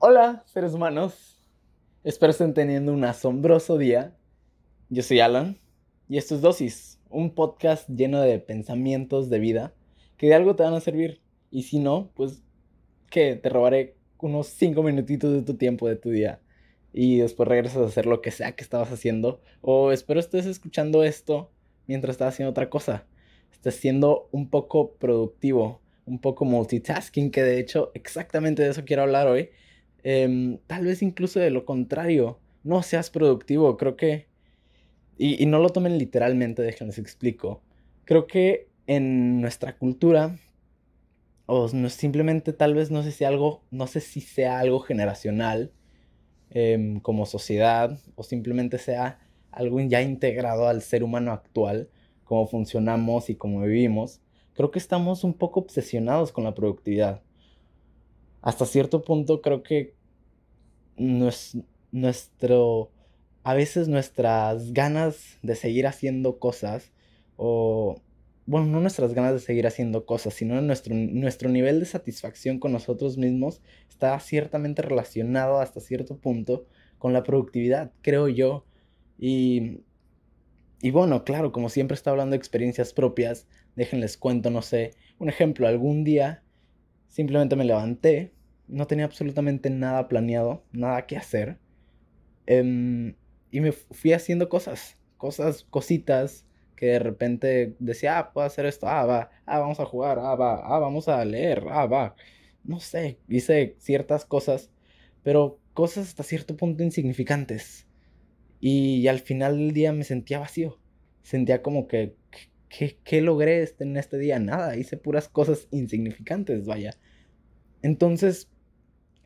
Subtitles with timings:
[0.00, 1.36] Hola, seres humanos.
[2.04, 4.14] Espero estén teniendo un asombroso día.
[4.90, 5.58] Yo soy Alan
[6.08, 9.74] y esto es Dosis, un podcast lleno de pensamientos de vida
[10.16, 11.20] que de algo te van a servir.
[11.50, 12.44] Y si no, pues
[13.10, 16.40] que te robaré unos 5 minutitos de tu tiempo, de tu día.
[16.92, 19.40] Y después regresas a hacer lo que sea que estabas haciendo.
[19.62, 21.50] O espero estés escuchando esto
[21.88, 23.04] mientras estás haciendo otra cosa.
[23.50, 29.02] Estés siendo un poco productivo, un poco multitasking, que de hecho exactamente de eso quiero
[29.02, 29.50] hablar hoy
[30.02, 34.28] Em, tal vez incluso de lo contrario, no seas productivo, creo que...
[35.18, 37.62] Y, no lo tomen literalmente, déjenles explico.
[38.04, 40.38] Creo que en nuestra cultura,
[41.46, 45.72] o simplemente tal vez no sé si algo, no sé si sea algo generacional
[46.50, 49.18] em, como sociedad, o simplemente sea
[49.50, 51.90] algo ya integrado al ser humano actual,
[52.24, 54.20] cómo funcionamos y cómo vivimos,
[54.54, 57.22] creo que estamos un poco obsesionados con la productividad.
[58.48, 59.92] Hasta cierto punto creo que
[60.96, 62.90] nuestro,
[63.42, 66.90] a veces nuestras ganas de seguir haciendo cosas,
[67.36, 68.00] o,
[68.46, 72.72] bueno, no nuestras ganas de seguir haciendo cosas, sino nuestro, nuestro nivel de satisfacción con
[72.72, 76.64] nosotros mismos está ciertamente relacionado hasta cierto punto
[76.96, 78.64] con la productividad, creo yo.
[79.18, 79.82] Y,
[80.80, 83.46] y bueno, claro, como siempre está hablando de experiencias propias,
[83.76, 86.42] déjenles cuento, no sé, un ejemplo, algún día
[87.08, 88.37] simplemente me levanté
[88.68, 91.58] no tenía absolutamente nada planeado, nada que hacer.
[92.46, 93.14] Em,
[93.50, 98.86] y me fui haciendo cosas, cosas, cositas que de repente decía, ah, puedo hacer esto,
[98.86, 102.14] ah, va, ah, vamos a jugar, ah, va, ah, vamos a leer, ah, va.
[102.64, 104.70] No sé, hice ciertas cosas,
[105.24, 107.86] pero cosas hasta cierto punto insignificantes.
[108.60, 110.78] Y, al final del día me sentía vacío.
[111.22, 112.14] Sentía como que,
[112.68, 114.38] ¿qué, logré este, en este día?
[114.38, 116.94] Nada, hice puras cosas insignificantes, vaya.
[117.82, 118.50] Entonces,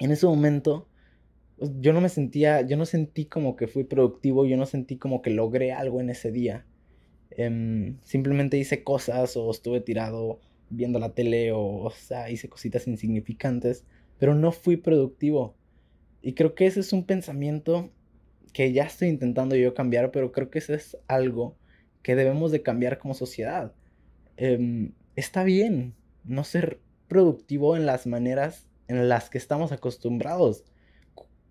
[0.05, 0.89] en ese momento
[1.81, 5.23] yo no me sentía, yo no sentí como que fui productivo, yo no sentí como
[5.23, 6.67] que logré algo en ese día.
[7.31, 12.87] Em, simplemente hice cosas o estuve tirado viendo la tele o, o sea, hice cositas
[12.87, 13.85] insignificantes,
[14.19, 15.55] pero no fui productivo.
[16.21, 17.91] Y creo que ese es un pensamiento
[18.53, 21.57] que ya estoy intentando yo cambiar, pero creo que ese es algo
[22.03, 23.73] que debemos de cambiar como sociedad.
[24.37, 30.65] Em, está bien no ser productivo en las maneras en las que estamos acostumbrados.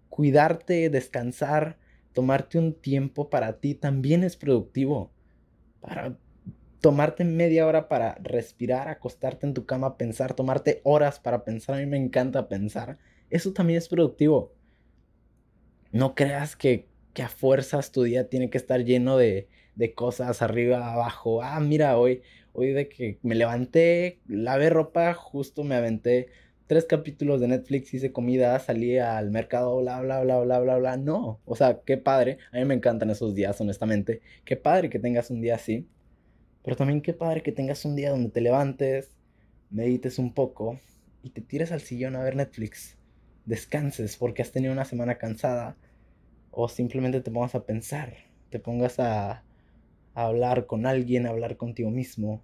[0.09, 1.78] Cuidarte, descansar,
[2.14, 5.12] tomarte un tiempo para ti también es productivo.
[5.80, 6.18] Para
[6.81, 11.80] tomarte media hora para respirar, acostarte en tu cama, pensar, tomarte horas para pensar, a
[11.80, 12.97] mí me encanta pensar.
[13.30, 14.53] Eso también es productivo.
[15.91, 20.41] No creas que, que a fuerzas tu día tiene que estar lleno de, de cosas
[20.41, 21.41] arriba, abajo.
[21.44, 26.30] Ah, mira, hoy, hoy de que me levanté, lavé ropa, justo me aventé
[26.72, 30.96] tres capítulos de Netflix, hice comida, salí al mercado, bla, bla, bla, bla, bla, bla.
[30.96, 32.38] No, o sea, qué padre.
[32.54, 34.22] A mí me encantan esos días, honestamente.
[34.46, 35.86] Qué padre que tengas un día así.
[36.64, 39.18] Pero también qué padre que tengas un día donde te levantes,
[39.70, 40.80] medites un poco
[41.22, 42.98] y te tires al sillón a ver Netflix.
[43.44, 45.76] Descanses porque has tenido una semana cansada.
[46.52, 48.14] O simplemente te pongas a pensar,
[48.50, 49.44] te pongas a,
[50.14, 52.42] a hablar con alguien, a hablar contigo mismo,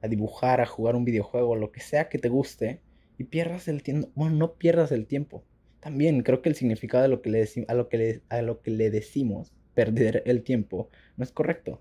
[0.00, 2.80] a dibujar, a jugar un videojuego, lo que sea que te guste
[3.18, 4.10] y pierdas el tiempo.
[4.14, 5.44] Bueno, no pierdas el tiempo.
[5.80, 8.62] También creo que el significado de lo que le a, lo que le, a lo
[8.62, 11.80] que le decimos, perder el tiempo, no es correcto.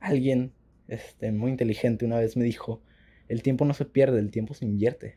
[0.00, 0.52] Alguien
[0.88, 2.82] este, muy inteligente una vez me dijo,
[3.28, 5.16] el tiempo no se pierde, el tiempo se invierte.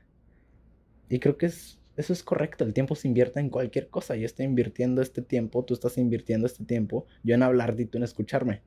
[1.10, 4.16] Y creo que es, eso es correcto, el tiempo se invierte en cualquier cosa.
[4.16, 7.98] Yo estoy invirtiendo este tiempo, tú estás invirtiendo este tiempo, yo en hablar y tú
[7.98, 8.62] en escucharme.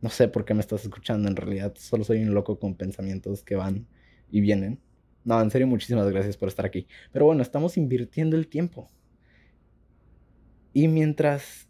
[0.00, 3.42] No sé por qué me estás escuchando en realidad, solo soy un loco con pensamientos
[3.42, 3.86] que van
[4.30, 4.80] y vienen.
[5.28, 6.88] No, en serio, muchísimas gracias por estar aquí.
[7.12, 8.88] Pero bueno, estamos invirtiendo el tiempo.
[10.72, 11.68] Y mientras...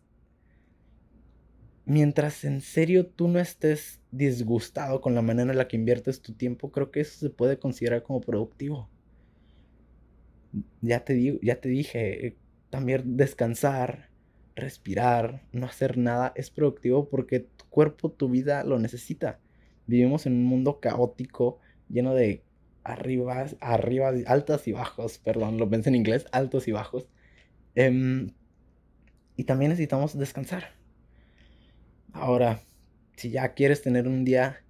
[1.85, 6.35] Mientras en serio tú no estés disgustado con la manera en la que inviertes tu
[6.35, 8.89] tiempo, creo que eso se puede considerar como productivo.
[10.81, 12.37] Ya te, ya te dije,
[12.71, 14.11] también descansar,
[14.55, 19.41] respirar, no hacer nada es productivo porque tu cuerpo, tu vida lo necesita.
[19.89, 22.45] Vivimos en un mundo caótico, lleno de
[22.93, 27.09] arriba, arriba, altos y bajos, perdón, lo pensé en inglés, altos y bajos.
[27.75, 28.33] Em,
[29.37, 30.75] y también necesitamos descansar.
[32.13, 32.61] Ahora,
[33.17, 34.65] si ya quieres tener un día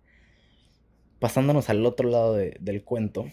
[1.21, 3.27] pasándonos al otro lado del cuento,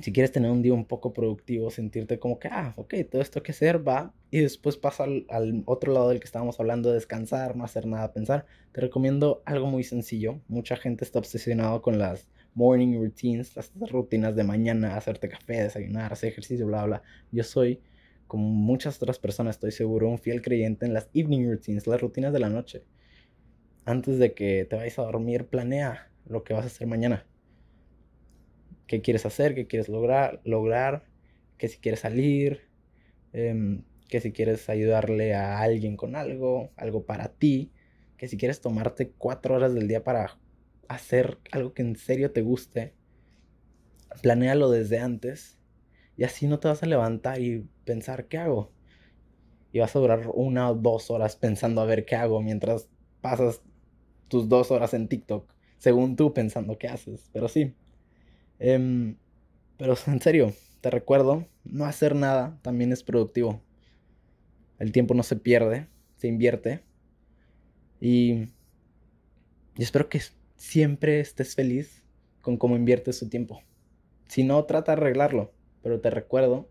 [0.00, 3.42] si quieres tener un día un poco productivo, sentirte como que, ah, ok, todo esto
[3.42, 7.56] que hacer va, y después pasa al, al, otro lado del que estábamos hablando, descansar,
[7.56, 10.40] no hacer nada, pensar, te recomiendo algo muy sencillo.
[10.48, 16.12] Mucha gente está obsesionado con las morning routines, las rutinas de mañana, hacerte café, desayunar,
[16.12, 17.02] hacer ejercicio, bla, bla.
[17.30, 17.80] Yo soy,
[18.26, 22.32] como muchas otras personas, estoy seguro, un fiel creyente en las evening routines, las rutinas
[22.32, 22.84] de la noche.
[23.84, 27.26] Antes de que te vayas a dormir, planea lo que vas a hacer mañana.
[28.86, 29.54] ¿Qué quieres hacer?
[29.54, 30.40] ¿Qué quieres lograr?
[30.44, 31.04] lograr
[31.58, 32.68] que si quieres salir,
[33.32, 37.72] em, que si quieres ayudarle a alguien con algo, algo para ti,
[38.16, 40.38] que si quieres tomarte cuatro horas del día para
[40.94, 42.94] hacer algo que en serio te guste,
[44.20, 45.58] planéalo desde antes
[46.16, 48.70] y así no te vas a levantar y pensar qué hago.
[49.72, 52.88] Y vas a durar una o dos horas pensando a ver qué hago mientras
[53.20, 53.62] pasas
[54.28, 57.30] tus dos horas en TikTok, según tú pensando qué haces.
[57.32, 57.74] Pero sí.
[58.58, 59.16] Em,
[59.78, 63.62] pero en serio, te recuerdo, no hacer nada también es productivo.
[64.78, 66.82] El tiempo no se pierde, se invierte.
[68.00, 68.48] Y,
[69.76, 70.20] y espero que
[70.62, 72.04] siempre estés feliz
[72.40, 73.62] con cómo inviertes tu tiempo.
[74.28, 76.68] Si no, trata de arreglarlo, pero te recuerdo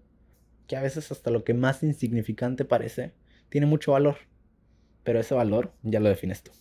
[0.65, 3.11] que a veces hasta lo que más insignificante parece
[3.49, 4.15] tiene mucho valor,
[5.03, 6.51] pero ese valor ya lo defines tú.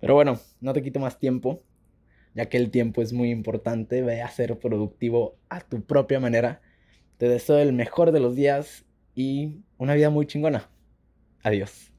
[0.00, 1.60] Pero bueno, no te quito más tiempo,
[2.34, 6.62] ya que el tiempo es muy importante, ve a ser productivo a tu propia manera.
[7.18, 10.70] Te deseo el mejor de los días y una vida muy chingona.
[11.42, 11.92] Adiós.